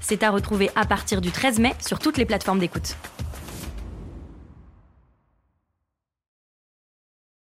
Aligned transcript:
C'est 0.00 0.22
à 0.22 0.30
retrouver 0.30 0.70
à 0.74 0.84
partir 0.86 1.20
du 1.20 1.30
13 1.30 1.58
mai 1.58 1.74
sur 1.86 1.98
toutes 1.98 2.16
les 2.16 2.26
plateformes 2.26 2.58
d'écoute. 2.58 2.96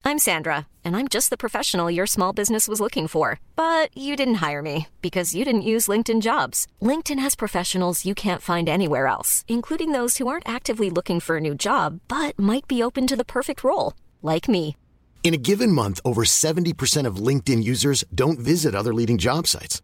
I'm 0.09 0.17
Sandra, 0.17 0.65
and 0.83 0.95
I'm 0.95 1.07
just 1.07 1.29
the 1.29 1.37
professional 1.37 1.91
your 1.91 2.07
small 2.07 2.33
business 2.33 2.67
was 2.67 2.81
looking 2.81 3.05
for. 3.07 3.39
But 3.55 3.95
you 3.95 4.15
didn't 4.15 4.41
hire 4.41 4.63
me 4.63 4.87
because 5.03 5.35
you 5.35 5.45
didn't 5.45 5.69
use 5.73 5.85
LinkedIn 5.87 6.21
jobs. 6.21 6.65
LinkedIn 6.81 7.19
has 7.19 7.35
professionals 7.35 8.05
you 8.05 8.15
can't 8.15 8.41
find 8.41 8.67
anywhere 8.67 9.05
else, 9.05 9.45
including 9.47 9.91
those 9.91 10.17
who 10.17 10.27
aren't 10.27 10.49
actively 10.49 10.89
looking 10.89 11.19
for 11.19 11.37
a 11.37 11.39
new 11.39 11.53
job 11.53 11.99
but 12.07 12.39
might 12.39 12.67
be 12.67 12.81
open 12.81 13.05
to 13.05 13.15
the 13.15 13.23
perfect 13.23 13.63
role, 13.63 13.93
like 14.23 14.49
me. 14.49 14.75
In 15.23 15.35
a 15.35 15.43
given 15.49 15.71
month, 15.71 15.99
over 16.03 16.23
70% 16.23 17.05
of 17.05 17.17
LinkedIn 17.27 17.63
users 17.63 18.03
don't 18.15 18.39
visit 18.39 18.73
other 18.73 18.93
leading 18.95 19.19
job 19.19 19.45
sites. 19.45 19.83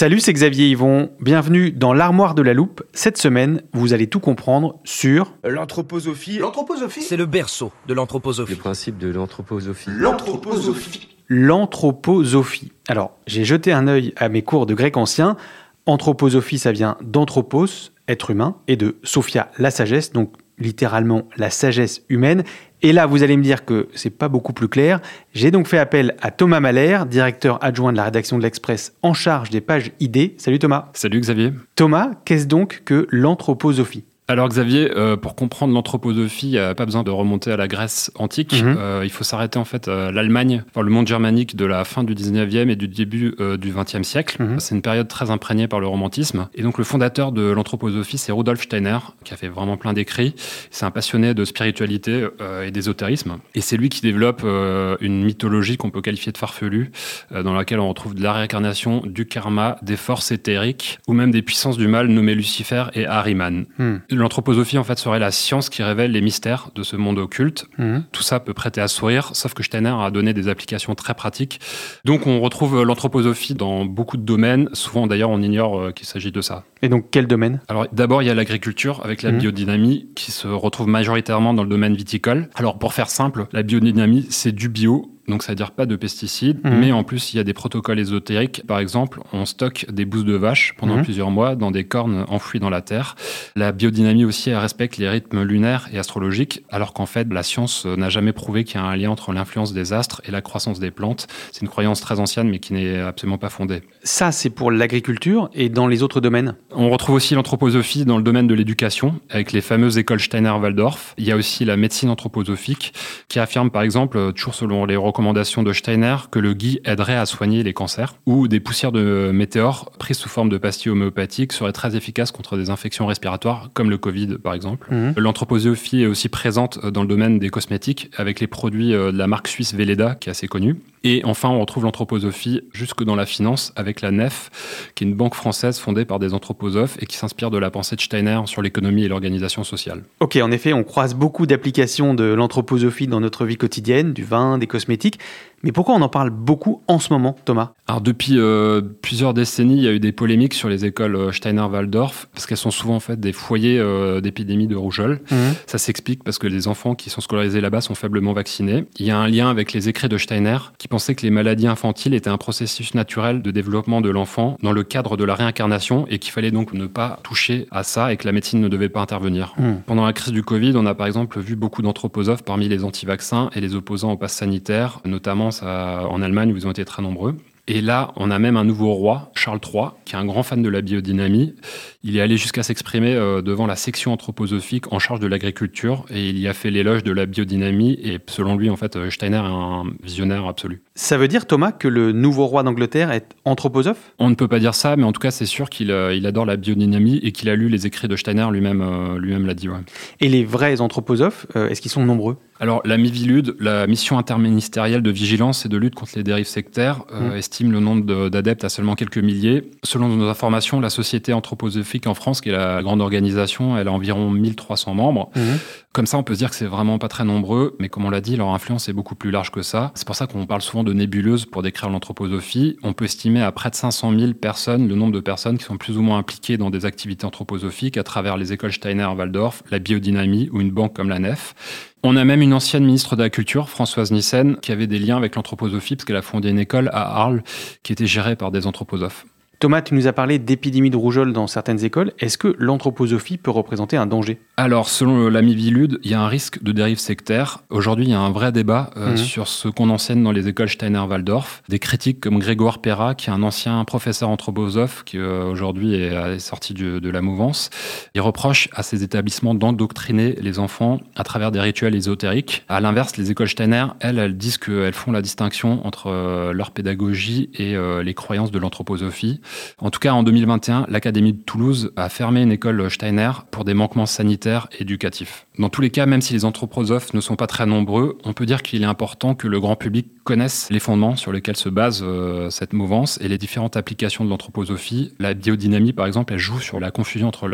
Salut, 0.00 0.20
c'est 0.20 0.32
Xavier 0.32 0.66
Yvon. 0.68 1.10
Bienvenue 1.20 1.72
dans 1.72 1.92
l'armoire 1.92 2.34
de 2.34 2.40
la 2.40 2.54
loupe. 2.54 2.82
Cette 2.94 3.18
semaine, 3.18 3.60
vous 3.74 3.92
allez 3.92 4.06
tout 4.06 4.18
comprendre 4.18 4.80
sur 4.82 5.34
L'anthroposophie. 5.44 6.38
L'anthroposophie 6.38 7.02
C'est 7.02 7.18
le 7.18 7.26
berceau 7.26 7.70
de 7.86 7.92
l'anthroposophie. 7.92 8.54
Le 8.54 8.58
principe 8.58 8.96
de 8.96 9.08
l'anthroposophie. 9.08 9.90
L'anthroposophie. 9.90 11.10
l'anthroposophie. 11.28 12.72
Alors, 12.88 13.18
j'ai 13.26 13.44
jeté 13.44 13.72
un 13.72 13.88
œil 13.88 14.14
à 14.16 14.30
mes 14.30 14.40
cours 14.40 14.64
de 14.64 14.72
grec 14.72 14.96
ancien. 14.96 15.36
Anthroposophie, 15.84 16.58
ça 16.58 16.72
vient 16.72 16.96
d'anthropos, 17.02 17.92
être 18.08 18.30
humain, 18.30 18.56
et 18.68 18.76
de 18.76 18.96
sophia, 19.02 19.50
la 19.58 19.70
sagesse, 19.70 20.12
donc 20.12 20.32
littéralement 20.56 21.28
la 21.36 21.50
sagesse 21.50 22.04
humaine. 22.08 22.44
Et 22.82 22.92
là, 22.92 23.06
vous 23.06 23.22
allez 23.22 23.36
me 23.36 23.42
dire 23.42 23.64
que 23.64 23.88
c'est 23.94 24.10
pas 24.10 24.28
beaucoup 24.28 24.52
plus 24.52 24.68
clair. 24.68 25.00
J'ai 25.34 25.50
donc 25.50 25.66
fait 25.66 25.78
appel 25.78 26.16
à 26.22 26.30
Thomas 26.30 26.60
Mahler, 26.60 27.00
directeur 27.08 27.62
adjoint 27.62 27.92
de 27.92 27.98
la 27.98 28.04
rédaction 28.04 28.38
de 28.38 28.42
l'Express 28.42 28.94
en 29.02 29.12
charge 29.12 29.50
des 29.50 29.60
pages 29.60 29.92
ID. 30.00 30.32
Salut 30.38 30.58
Thomas. 30.58 30.88
Salut 30.94 31.20
Xavier. 31.20 31.52
Thomas, 31.76 32.12
qu'est-ce 32.24 32.46
donc 32.46 32.82
que 32.84 33.06
l'anthroposophie? 33.10 34.04
Alors 34.30 34.48
Xavier, 34.48 34.92
euh, 34.96 35.16
pour 35.16 35.34
comprendre 35.34 35.74
l'anthroposophie, 35.74 36.46
il 36.46 36.52
n'y 36.52 36.58
a 36.58 36.72
pas 36.76 36.86
besoin 36.86 37.02
de 37.02 37.10
remonter 37.10 37.50
à 37.50 37.56
la 37.56 37.66
Grèce 37.66 38.12
antique. 38.14 38.62
Mhm. 38.62 38.76
Euh, 38.78 39.00
il 39.02 39.10
faut 39.10 39.24
s'arrêter 39.24 39.58
en 39.58 39.64
fait 39.64 39.88
à 39.88 40.12
l'Allemagne, 40.12 40.62
enfin, 40.70 40.82
le 40.82 40.90
monde 40.90 41.08
germanique 41.08 41.56
de 41.56 41.64
la 41.64 41.84
fin 41.84 42.04
du 42.04 42.14
19e 42.14 42.70
et 42.70 42.76
du 42.76 42.86
début 42.86 43.34
euh, 43.40 43.56
du 43.56 43.72
20e 43.72 44.04
siècle. 44.04 44.40
Mhm. 44.40 44.60
C'est 44.60 44.76
une 44.76 44.82
période 44.82 45.08
très 45.08 45.32
imprégnée 45.32 45.66
par 45.66 45.80
le 45.80 45.88
romantisme. 45.88 46.48
Et 46.54 46.62
donc 46.62 46.78
le 46.78 46.84
fondateur 46.84 47.32
de 47.32 47.42
l'anthroposophie, 47.42 48.18
c'est 48.18 48.30
Rudolf 48.30 48.62
Steiner, 48.62 48.98
qui 49.24 49.34
a 49.34 49.36
fait 49.36 49.48
vraiment 49.48 49.76
plein 49.76 49.94
d'écrits. 49.94 50.36
C'est 50.70 50.84
un 50.84 50.92
passionné 50.92 51.34
de 51.34 51.44
spiritualité 51.44 52.28
euh, 52.40 52.66
et 52.66 52.70
d'ésotérisme. 52.70 53.38
Et 53.56 53.60
c'est 53.60 53.76
lui 53.76 53.88
qui 53.88 54.00
développe 54.00 54.42
euh, 54.44 54.96
une 55.00 55.24
mythologie 55.24 55.76
qu'on 55.76 55.90
peut 55.90 56.02
qualifier 56.02 56.30
de 56.30 56.38
farfelue, 56.38 56.92
euh, 57.32 57.42
dans 57.42 57.54
laquelle 57.54 57.80
on 57.80 57.88
retrouve 57.88 58.14
de 58.14 58.22
la 58.22 58.32
réincarnation, 58.32 59.02
du 59.04 59.26
karma, 59.26 59.76
des 59.82 59.96
forces 59.96 60.30
éthériques, 60.30 61.00
ou 61.08 61.14
même 61.14 61.32
des 61.32 61.42
puissances 61.42 61.76
du 61.76 61.88
mal 61.88 62.06
nommées 62.06 62.36
Lucifer 62.36 62.84
et 62.94 63.06
Ahriman. 63.06 63.66
Hmm. 63.78 63.96
L'anthroposophie, 64.20 64.76
en 64.78 64.84
fait, 64.84 64.98
serait 64.98 65.18
la 65.18 65.30
science 65.30 65.70
qui 65.70 65.82
révèle 65.82 66.12
les 66.12 66.20
mystères 66.20 66.70
de 66.74 66.82
ce 66.82 66.94
monde 66.96 67.18
occulte. 67.18 67.66
Mhm. 67.78 68.04
Tout 68.12 68.22
ça 68.22 68.38
peut 68.38 68.52
prêter 68.54 68.80
à 68.80 68.86
sourire, 68.88 69.30
sauf 69.32 69.54
que 69.54 69.62
Steiner 69.62 69.94
a 69.98 70.10
donné 70.10 70.34
des 70.34 70.48
applications 70.48 70.94
très 70.94 71.14
pratiques. 71.14 71.58
Donc, 72.04 72.26
on 72.26 72.40
retrouve 72.40 72.82
l'anthroposophie 72.82 73.54
dans 73.54 73.84
beaucoup 73.86 74.16
de 74.18 74.22
domaines. 74.22 74.68
Souvent, 74.74 75.06
d'ailleurs, 75.06 75.30
on 75.30 75.40
ignore 75.40 75.80
euh, 75.80 75.90
qu'il 75.92 76.06
s'agit 76.06 76.32
de 76.32 76.40
ça. 76.42 76.64
Et 76.82 76.88
donc, 76.88 77.06
quel 77.10 77.26
domaine? 77.26 77.60
Alors, 77.68 77.86
d'abord, 77.92 78.22
il 78.22 78.26
y 78.26 78.30
a 78.30 78.34
l'agriculture 78.34 79.00
avec 79.04 79.22
la 79.22 79.32
Mhm. 79.32 79.38
biodynamie 79.38 80.08
qui 80.14 80.30
se 80.32 80.46
retrouve 80.48 80.86
majoritairement 80.88 81.54
dans 81.54 81.62
le 81.62 81.68
domaine 81.70 81.94
viticole. 81.94 82.48
Alors, 82.54 82.78
pour 82.78 82.92
faire 82.92 83.08
simple, 83.10 83.46
la 83.52 83.62
biodynamie, 83.62 84.26
c'est 84.30 84.52
du 84.52 84.68
bio. 84.68 85.10
Donc, 85.28 85.42
ça 85.42 85.52
veut 85.52 85.56
dire 85.56 85.70
pas 85.70 85.86
de 85.86 85.96
pesticides, 85.96 86.60
Mhm. 86.64 86.78
mais 86.78 86.92
en 86.92 87.04
plus, 87.04 87.32
il 87.32 87.36
y 87.36 87.40
a 87.40 87.44
des 87.44 87.52
protocoles 87.52 87.98
ésotériques. 87.98 88.62
Par 88.66 88.78
exemple, 88.78 89.20
on 89.32 89.44
stocke 89.44 89.86
des 89.90 90.04
bousses 90.04 90.24
de 90.24 90.34
vache 90.34 90.74
pendant 90.76 90.96
Mhm. 90.96 91.04
plusieurs 91.04 91.30
mois 91.30 91.54
dans 91.56 91.70
des 91.70 91.84
cornes 91.84 92.24
enfouies 92.28 92.58
dans 92.60 92.70
la 92.70 92.80
terre. 92.80 93.14
La 93.56 93.72
biodynamie 93.72 94.24
aussi, 94.24 94.50
elle 94.50 94.56
respecte 94.56 94.96
les 94.96 95.08
rythmes 95.08 95.42
lunaires 95.42 95.88
et 95.92 95.98
astrologiques, 95.98 96.64
alors 96.70 96.92
qu'en 96.92 97.06
fait, 97.06 97.32
la 97.32 97.42
science 97.42 97.86
n'a 97.86 98.08
jamais 98.08 98.32
prouvé 98.32 98.64
qu'il 98.64 98.76
y 98.80 98.82
a 98.82 98.86
un 98.86 98.96
lien 98.96 99.10
entre 99.10 99.32
l'influence 99.32 99.72
des 99.72 99.92
astres 99.92 100.20
et 100.26 100.30
la 100.30 100.40
croissance 100.40 100.80
des 100.80 100.90
plantes. 100.90 101.26
C'est 101.52 101.62
une 101.62 101.68
croyance 101.68 102.00
très 102.00 102.18
ancienne, 102.18 102.48
mais 102.48 102.58
qui 102.58 102.72
n'est 102.72 102.98
absolument 103.00 103.38
pas 103.38 103.50
fondée. 103.50 103.82
Ça, 104.02 104.32
c'est 104.32 104.50
pour 104.50 104.70
l'agriculture 104.70 105.50
et 105.54 105.68
dans 105.68 105.86
les 105.86 106.02
autres 106.02 106.20
domaines? 106.20 106.54
On 106.74 106.90
retrouve 106.90 107.14
aussi 107.16 107.34
l'anthroposophie 107.34 108.04
dans 108.04 108.16
le 108.16 108.22
domaine 108.22 108.46
de 108.46 108.54
l'éducation, 108.54 109.20
avec 109.30 109.52
les 109.52 109.60
fameuses 109.60 109.98
écoles 109.98 110.20
Steiner-Waldorf. 110.20 111.14
Il 111.18 111.24
y 111.24 111.32
a 111.32 111.36
aussi 111.36 111.64
la 111.64 111.76
médecine 111.76 112.08
anthroposophique, 112.10 112.92
qui 113.28 113.38
affirme 113.38 113.70
par 113.70 113.82
exemple, 113.82 114.16
euh, 114.18 114.32
toujours 114.32 114.54
selon 114.54 114.84
les 114.84 114.96
recommandations 115.10 115.62
de 115.62 115.72
Steiner, 115.72 116.16
que 116.30 116.38
le 116.38 116.54
gui 116.54 116.80
aiderait 116.84 117.16
à 117.16 117.26
soigner 117.26 117.62
les 117.62 117.72
cancers, 117.72 118.14
ou 118.26 118.48
des 118.48 118.60
poussières 118.60 118.92
de 118.92 119.30
météores 119.32 119.90
prises 119.98 120.18
sous 120.18 120.28
forme 120.28 120.48
de 120.48 120.58
pastilles 120.58 120.92
homéopathiques 120.92 121.52
seraient 121.52 121.72
très 121.72 121.96
efficaces 121.96 122.30
contre 122.30 122.56
des 122.56 122.70
infections 122.70 123.06
respiratoires, 123.06 123.70
comme 123.74 123.90
le 123.90 123.98
Covid 123.98 124.38
par 124.42 124.54
exemple. 124.54 124.86
Mhm. 124.92 125.14
L'anthroposophie 125.16 126.02
est 126.02 126.06
aussi 126.06 126.28
présente 126.28 126.84
dans 126.86 127.02
le 127.02 127.08
domaine 127.08 127.38
des 127.38 127.50
cosmétiques, 127.50 128.10
avec 128.16 128.40
les 128.40 128.46
produits 128.46 128.94
euh, 128.94 129.12
de 129.12 129.18
la 129.18 129.26
marque 129.26 129.48
suisse 129.48 129.74
Velleda, 129.74 130.14
qui 130.14 130.28
est 130.28 130.32
assez 130.32 130.48
connue. 130.48 130.76
Et 131.02 131.22
enfin, 131.24 131.48
on 131.48 131.60
retrouve 131.60 131.84
l'anthroposophie 131.84 132.62
jusque 132.72 133.04
dans 133.04 133.16
la 133.16 133.26
finance, 133.26 133.72
avec 133.76 134.02
la 134.02 134.10
NEF, 134.10 134.50
qui 134.94 135.04
est 135.04 135.06
une 135.06 135.14
banque 135.14 135.34
française 135.34 135.78
fondée 135.78 136.04
par 136.04 136.18
des 136.18 136.34
anthroposophes 136.34 136.96
et 137.00 137.06
qui 137.06 137.16
s'inspire 137.16 137.50
de 137.50 137.58
la 137.58 137.70
pensée 137.70 137.96
de 137.96 138.00
Steiner 138.00 138.40
sur 138.44 138.60
l'économie 138.60 139.04
et 139.04 139.08
l'organisation 139.08 139.64
sociale. 139.64 140.04
Ok, 140.20 140.36
en 140.36 140.50
effet, 140.50 140.72
on 140.72 140.84
croise 140.84 141.14
beaucoup 141.14 141.46
d'applications 141.46 142.12
de 142.14 142.24
l'anthroposophie 142.24 143.06
dans 143.06 143.20
notre 143.20 143.46
vie 143.46 143.56
quotidienne, 143.56 144.12
du 144.12 144.24
vin, 144.24 144.58
des 144.58 144.66
cosmétiques. 144.66 145.18
Mais 145.62 145.72
pourquoi 145.72 145.94
on 145.94 146.00
en 146.00 146.08
parle 146.08 146.30
beaucoup 146.30 146.82
en 146.88 146.98
ce 146.98 147.12
moment, 147.12 147.36
Thomas? 147.44 147.72
Alors 147.86 148.00
depuis 148.00 148.38
euh, 148.38 148.80
plusieurs 149.02 149.34
décennies, 149.34 149.76
il 149.76 149.82
y 149.82 149.88
a 149.88 149.92
eu 149.92 150.00
des 150.00 150.12
polémiques 150.12 150.54
sur 150.54 150.70
les 150.70 150.86
écoles 150.86 151.16
euh, 151.16 151.32
Steiner-Waldorf, 151.32 152.28
parce 152.32 152.46
qu'elles 152.46 152.56
sont 152.56 152.70
souvent 152.70 152.96
en 152.96 153.00
fait 153.00 153.20
des 153.20 153.32
foyers 153.32 153.78
euh, 153.78 154.22
d'épidémie 154.22 154.66
de 154.66 154.76
rougeole. 154.76 155.20
Ça 155.66 155.76
s'explique 155.76 156.24
parce 156.24 156.38
que 156.38 156.46
les 156.46 156.66
enfants 156.66 156.94
qui 156.94 157.10
sont 157.10 157.20
scolarisés 157.20 157.60
là-bas 157.60 157.82
sont 157.82 157.94
faiblement 157.94 158.32
vaccinés. 158.32 158.86
Il 158.98 159.06
y 159.06 159.10
a 159.10 159.18
un 159.18 159.28
lien 159.28 159.50
avec 159.50 159.72
les 159.72 159.88
écrits 159.88 160.08
de 160.08 160.16
Steiner 160.16 160.58
qui 160.78 160.88
pensait 160.90 161.14
que 161.14 161.22
les 161.22 161.30
maladies 161.30 161.68
infantiles 161.68 162.12
étaient 162.14 162.28
un 162.28 162.36
processus 162.36 162.94
naturel 162.94 163.40
de 163.40 163.50
développement 163.50 164.00
de 164.00 164.10
l'enfant 164.10 164.58
dans 164.62 164.72
le 164.72 164.82
cadre 164.82 165.16
de 165.16 165.24
la 165.24 165.34
réincarnation 165.34 166.04
et 166.08 166.18
qu'il 166.18 166.32
fallait 166.32 166.50
donc 166.50 166.74
ne 166.74 166.86
pas 166.86 167.20
toucher 167.22 167.66
à 167.70 167.84
ça 167.84 168.12
et 168.12 168.16
que 168.16 168.26
la 168.26 168.32
médecine 168.32 168.60
ne 168.60 168.68
devait 168.68 168.88
pas 168.88 169.00
intervenir. 169.00 169.54
Hmm. 169.56 169.76
Pendant 169.86 170.04
la 170.04 170.12
crise 170.12 170.32
du 170.32 170.42
Covid, 170.42 170.72
on 170.74 170.84
a 170.86 170.94
par 170.94 171.06
exemple 171.06 171.40
vu 171.40 171.54
beaucoup 171.56 171.80
d'anthroposophes 171.80 172.42
parmi 172.42 172.68
les 172.68 172.84
anti-vaccins 172.84 173.50
et 173.54 173.60
les 173.60 173.74
opposants 173.76 174.12
au 174.12 174.16
pass 174.16 174.34
sanitaire, 174.34 175.00
notamment 175.04 175.52
ça, 175.52 176.06
en 176.10 176.20
Allemagne 176.22 176.52
où 176.52 176.56
ils 176.56 176.66
ont 176.66 176.72
été 176.72 176.84
très 176.84 177.02
nombreux. 177.02 177.36
Et 177.72 177.82
là, 177.82 178.10
on 178.16 178.32
a 178.32 178.40
même 178.40 178.56
un 178.56 178.64
nouveau 178.64 178.92
roi, 178.94 179.30
Charles 179.36 179.60
III, 179.64 179.90
qui 180.04 180.16
est 180.16 180.18
un 180.18 180.24
grand 180.24 180.42
fan 180.42 180.60
de 180.60 180.68
la 180.68 180.80
biodynamie. 180.80 181.54
Il 182.02 182.16
est 182.16 182.20
allé 182.20 182.36
jusqu'à 182.36 182.64
s'exprimer 182.64 183.14
euh, 183.14 183.42
devant 183.42 183.68
la 183.68 183.76
section 183.76 184.12
anthroposophique 184.12 184.92
en 184.92 184.98
charge 184.98 185.20
de 185.20 185.28
l'agriculture 185.28 186.04
et 186.10 186.30
il 186.30 186.40
y 186.40 186.48
a 186.48 186.52
fait 186.52 186.72
l'éloge 186.72 187.04
de 187.04 187.12
la 187.12 187.26
biodynamie. 187.26 187.92
Et 188.02 188.18
selon 188.26 188.56
lui, 188.56 188.70
en 188.70 188.76
fait, 188.76 188.96
euh, 188.96 189.08
Steiner 189.08 189.36
est 189.36 189.42
un 189.42 189.84
visionnaire 190.02 190.46
absolu. 190.46 190.82
Ça 190.96 191.16
veut 191.16 191.28
dire, 191.28 191.46
Thomas, 191.46 191.70
que 191.70 191.86
le 191.86 192.10
nouveau 192.10 192.46
roi 192.46 192.64
d'Angleterre 192.64 193.12
est 193.12 193.36
anthroposophe? 193.44 194.14
On 194.18 194.30
ne 194.30 194.34
peut 194.34 194.48
pas 194.48 194.58
dire 194.58 194.74
ça, 194.74 194.96
mais 194.96 195.04
en 195.04 195.12
tout 195.12 195.20
cas, 195.20 195.30
c'est 195.30 195.46
sûr 195.46 195.70
qu'il 195.70 195.92
euh, 195.92 196.12
il 196.12 196.26
adore 196.26 196.46
la 196.46 196.56
biodynamie 196.56 197.18
et 197.22 197.30
qu'il 197.30 197.48
a 197.50 197.54
lu 197.54 197.68
les 197.68 197.86
écrits 197.86 198.08
de 198.08 198.16
Steiner 198.16 198.48
lui-même. 198.50 199.16
lui-même 199.18 199.46
l'a 199.46 199.54
dit. 199.54 199.68
Ouais. 199.68 199.78
Et 200.18 200.28
les 200.28 200.44
vrais 200.44 200.80
anthroposophes, 200.80 201.46
est-ce 201.54 201.80
qu'ils 201.80 201.92
sont 201.92 202.04
nombreux? 202.04 202.36
Alors, 202.62 202.82
la 202.84 202.98
MIVILUD, 202.98 203.56
la 203.58 203.86
mission 203.86 204.18
interministérielle 204.18 205.02
de 205.02 205.10
vigilance 205.10 205.64
et 205.64 205.70
de 205.70 205.78
lutte 205.78 205.94
contre 205.94 206.12
les 206.16 206.22
dérives 206.22 206.46
sectaires, 206.46 207.04
euh, 207.10 207.30
Mm. 207.30 207.36
estime 207.36 207.72
le 207.72 207.80
nombre 207.80 208.04
de- 208.04 208.28
d'adeptes 208.28 208.64
à 208.64 208.68
seulement 208.68 208.96
quelques 208.96 209.16
milliers. 209.16 209.70
Selon 209.82 210.08
nos 210.08 210.28
informations, 210.28 210.78
la 210.78 210.90
Société 210.90 211.32
anthroposophique 211.32 212.06
en 212.06 212.12
France, 212.12 212.42
qui 212.42 212.50
est 212.50 212.52
la 212.52 212.82
grande 212.82 213.00
organisation, 213.00 213.78
elle 213.78 213.88
a 213.88 213.92
environ 213.92 214.28
1300 214.30 214.92
membres. 214.94 215.30
Mhm. 215.36 215.58
Comme 215.92 216.06
ça, 216.06 216.18
on 216.18 216.22
peut 216.22 216.34
se 216.34 216.38
dire 216.40 216.50
que 216.50 216.54
c'est 216.54 216.66
vraiment 216.66 216.98
pas 216.98 217.08
très 217.08 217.24
nombreux, 217.24 217.76
mais 217.80 217.88
comme 217.88 218.04
on 218.04 218.10
l'a 218.10 218.20
dit, 218.20 218.36
leur 218.36 218.50
influence 218.50 218.88
est 218.88 218.92
beaucoup 218.92 219.14
plus 219.16 219.30
large 219.32 219.50
que 219.50 219.62
ça. 219.62 219.90
C'est 219.94 220.06
pour 220.06 220.14
ça 220.14 220.26
qu'on 220.28 220.44
parle 220.46 220.60
souvent 220.60 220.84
de 220.84 220.92
nébuleuse 220.92 221.46
pour 221.46 221.62
décrire 221.62 221.88
l'anthroposophie. 221.90 222.76
On 222.84 222.92
peut 222.92 223.06
estimer 223.06 223.40
à 223.42 223.50
près 223.52 223.70
de 223.70 223.74
500 223.74 224.12
000 224.16 224.34
personnes 224.34 224.86
le 224.86 224.94
nombre 224.94 225.12
de 225.12 225.20
personnes 225.20 225.56
qui 225.58 225.64
sont 225.64 225.78
plus 225.78 225.96
ou 225.96 226.02
moins 226.02 226.18
impliquées 226.18 226.58
dans 226.58 226.68
des 226.70 226.84
activités 226.84 227.24
anthroposophiques 227.24 227.96
à 227.96 228.04
travers 228.04 228.36
les 228.36 228.52
écoles 228.52 228.72
Steiner-Waldorf, 228.72 229.62
la 229.70 229.78
biodynamie 229.78 230.48
ou 230.52 230.60
une 230.60 230.70
banque 230.70 230.94
comme 230.94 231.08
la 231.08 231.18
NEF. 231.18 231.54
On 232.02 232.16
a 232.16 232.24
même 232.24 232.40
une 232.40 232.54
ancienne 232.54 232.84
ministre 232.86 233.14
de 233.14 233.22
la 233.22 233.28
Culture, 233.28 233.68
Françoise 233.68 234.10
Nissen, 234.10 234.56
qui 234.62 234.72
avait 234.72 234.86
des 234.86 234.98
liens 234.98 235.18
avec 235.18 235.36
l'anthroposophie 235.36 235.96
parce 235.96 236.06
qu'elle 236.06 236.16
a 236.16 236.22
fondé 236.22 236.48
une 236.48 236.58
école 236.58 236.88
à 236.94 237.20
Arles 237.20 237.42
qui 237.82 237.92
était 237.92 238.06
gérée 238.06 238.36
par 238.36 238.50
des 238.50 238.66
anthroposophes. 238.66 239.26
Thomas, 239.60 239.82
tu 239.82 239.92
nous 239.92 240.06
as 240.06 240.14
parlé 240.14 240.38
d'épidémie 240.38 240.88
de 240.88 240.96
rougeole 240.96 241.34
dans 241.34 241.46
certaines 241.46 241.84
écoles. 241.84 242.12
Est-ce 242.18 242.38
que 242.38 242.56
l'anthroposophie 242.58 243.36
peut 243.36 243.50
représenter 243.50 243.98
un 243.98 244.06
danger? 244.06 244.38
Alors, 244.56 244.88
selon 244.88 245.28
l'ami 245.28 245.54
Vilude, 245.54 245.98
il 246.02 246.10
y 246.10 246.14
a 246.14 246.20
un 246.22 246.28
risque 246.28 246.62
de 246.62 246.72
dérive 246.72 246.98
sectaire. 246.98 247.58
Aujourd'hui, 247.68 248.06
il 248.06 248.10
y 248.10 248.14
a 248.14 248.20
un 248.20 248.30
vrai 248.30 248.52
débat 248.52 248.88
euh, 248.96 249.10
Mhm. 249.10 249.16
sur 249.18 249.48
ce 249.48 249.68
qu'on 249.68 249.90
enseigne 249.90 250.22
dans 250.22 250.32
les 250.32 250.48
écoles 250.48 250.70
Steiner-Waldorf. 250.70 251.62
Des 251.68 251.78
critiques 251.78 252.20
comme 252.20 252.38
Grégoire 252.38 252.78
Perra, 252.78 253.14
qui 253.14 253.28
est 253.28 253.34
un 253.34 253.42
ancien 253.42 253.84
professeur 253.84 254.30
anthroposophe, 254.30 255.04
qui 255.04 255.18
euh, 255.18 255.44
aujourd'hui 255.44 255.92
est, 255.92 256.14
est 256.14 256.38
sorti 256.38 256.72
du- 256.72 256.98
de 256.98 257.10
la 257.10 257.20
mouvance, 257.20 257.68
il 258.14 258.22
reproche 258.22 258.70
à 258.72 258.82
ces 258.82 259.02
établissements 259.02 259.54
d'endoctriner 259.54 260.36
les 260.40 260.58
enfants 260.58 261.00
à 261.16 261.22
travers 261.22 261.50
des 261.52 261.60
rituels 261.60 261.94
ésotériques. 261.94 262.64
À 262.70 262.80
l'inverse, 262.80 263.18
les 263.18 263.30
écoles 263.30 263.48
Steiner, 263.48 263.88
elles, 264.00 264.18
elles 264.18 264.38
disent 264.38 264.56
qu'elles 264.56 264.94
font 264.94 265.12
la 265.12 265.20
distinction 265.20 265.86
entre 265.86 266.06
euh, 266.06 266.54
leur 266.54 266.70
pédagogie 266.70 267.50
et 267.58 267.76
euh, 267.76 268.02
les 268.02 268.14
croyances 268.14 268.50
de 268.50 268.58
l'anthroposophie. 268.58 269.42
En 269.78 269.90
tout 269.90 270.00
cas, 270.00 270.12
en 270.12 270.22
2021, 270.22 270.86
l'Académie 270.88 271.32
de 271.32 271.42
Toulouse 271.42 271.92
a 271.96 272.08
fermé 272.08 272.42
une 272.42 272.52
école 272.52 272.90
Steiner 272.90 273.30
pour 273.50 273.64
des 273.64 273.74
manquements 273.74 274.06
sanitaires 274.06 274.68
et 274.78 274.82
éducatifs. 274.82 275.46
Dans 275.58 275.68
tous 275.68 275.80
les 275.80 275.90
cas, 275.90 276.06
même 276.06 276.20
si 276.20 276.32
les 276.32 276.44
anthroposophes 276.44 277.12
ne 277.12 277.20
sont 277.20 277.36
pas 277.36 277.46
très 277.46 277.66
nombreux, 277.66 278.18
on 278.24 278.32
peut 278.32 278.46
dire 278.46 278.62
qu'il 278.62 278.82
est 278.82 278.86
important 278.86 279.34
que 279.34 279.46
le 279.46 279.60
grand 279.60 279.76
public 279.76 280.08
connaisse 280.24 280.68
les 280.70 280.80
fondements 280.80 281.16
sur 281.16 281.32
lesquels 281.32 281.56
se 281.56 281.68
base 281.68 282.02
euh, 282.02 282.50
cette 282.50 282.72
mouvance 282.72 283.18
et 283.20 283.28
les 283.28 283.38
différentes 283.38 283.76
applications 283.76 284.24
de 284.24 284.30
l'anthroposophie. 284.30 285.12
La 285.18 285.34
biodynamie, 285.34 285.92
par 285.92 286.06
exemple, 286.06 286.32
elle 286.32 286.38
joue 286.38 286.60
sur 286.60 286.80
la 286.80 286.90
confusion 286.90 287.28
entre 287.28 287.50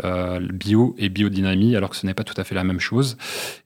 bio 0.53 0.95
et 0.97 1.09
biodynamie, 1.09 1.75
alors 1.75 1.89
que 1.89 1.95
ce 1.95 2.05
n'est 2.05 2.13
pas 2.13 2.23
tout 2.23 2.39
à 2.39 2.43
fait 2.43 2.55
la 2.55 2.63
même 2.63 2.79
chose. 2.79 3.17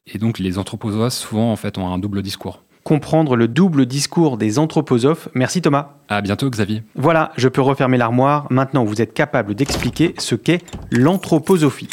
Et 0.08 0.18
donc, 0.18 0.40
les 0.40 0.58
anthroposophes, 0.58 1.14
souvent, 1.14 1.52
en 1.52 1.56
fait, 1.56 1.78
ont 1.78 1.92
un 1.92 2.00
double 2.00 2.22
discours. 2.22 2.64
Comprendre 2.84 3.36
le 3.36 3.48
double 3.48 3.86
discours 3.86 4.38
des 4.38 4.58
anthroposophes. 4.58 5.30
Merci 5.34 5.62
Thomas. 5.62 5.94
À 6.10 6.22
bientôt, 6.22 6.50
Xavier. 6.50 6.84
Voilà, 6.96 7.32
je 7.38 7.48
peux 7.48 7.62
refermer 7.62 7.98
l'armoire. 7.98 8.48
Maintenant, 8.50 8.84
vous 8.84 9.02
êtes 9.02 9.14
capable 9.14 9.54
d'expliquer 9.56 10.16
ce 10.18 10.36
qu'est 10.36 10.64
l'anthroposophie. 10.92 11.90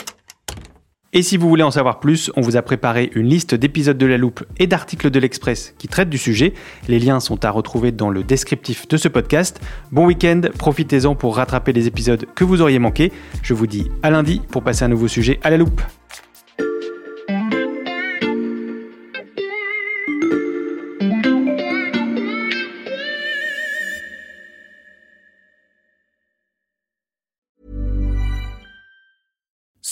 Et 1.15 1.23
si 1.23 1.39
vous 1.39 1.49
voulez 1.49 1.63
en 1.63 1.71
savoir 1.71 2.01
plus, 2.01 2.31
on 2.37 2.43
vous 2.43 2.59
a 2.59 2.63
préparé 2.63 3.11
une 3.15 3.29
liste 3.29 3.55
d'épisodes 3.55 3.97
de 3.97 4.05
La 4.05 4.19
Loupe 4.19 4.45
et 4.59 4.67
d'articles 4.67 5.11
de 5.11 5.19
l'Express 5.19 5.75
qui 5.79 5.89
traitent 5.89 6.11
du 6.11 6.19
sujet. 6.19 6.53
Les 6.87 6.99
liens 6.99 7.19
sont 7.19 7.47
à 7.47 7.51
retrouver 7.51 7.93
dans 7.93 8.11
le 8.11 8.23
descriptif 8.23 8.87
de 8.89 8.99
ce 8.99 9.09
podcast. 9.09 9.59
Bon 9.91 10.05
week-end, 10.05 10.43
profitez-en 10.59 11.15
pour 11.15 11.37
rattraper 11.37 11.73
les 11.73 11.87
épisodes 11.87 12.27
que 12.35 12.45
vous 12.45 12.61
auriez 12.61 12.79
manqués. 12.79 13.11
Je 13.43 13.55
vous 13.55 13.67
dis 13.67 13.91
à 14.03 14.11
lundi 14.11 14.43
pour 14.51 14.63
passer 14.63 14.85
un 14.85 14.89
nouveau 14.89 15.09
sujet 15.09 15.41
à 15.43 15.49
La 15.49 15.57
Loupe. 15.57 15.81